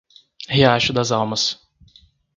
Riacho 0.49 0.93
das 0.93 1.11
Almas 1.11 1.61